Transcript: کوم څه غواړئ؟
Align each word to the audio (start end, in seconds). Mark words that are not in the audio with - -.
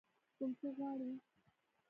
کوم 0.37 0.51
څه 0.59 0.67
غواړئ؟ 0.77 1.11